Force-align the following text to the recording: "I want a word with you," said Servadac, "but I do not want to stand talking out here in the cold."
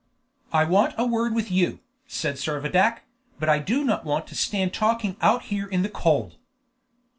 "I 0.51 0.63
want 0.63 0.95
a 0.97 1.05
word 1.05 1.35
with 1.35 1.51
you," 1.51 1.79
said 2.07 2.37
Servadac, 2.39 3.01
"but 3.39 3.49
I 3.49 3.59
do 3.59 3.83
not 3.83 4.03
want 4.03 4.25
to 4.29 4.35
stand 4.35 4.73
talking 4.73 5.15
out 5.21 5.43
here 5.53 5.67
in 5.67 5.83
the 5.83 5.89
cold." 5.89 6.37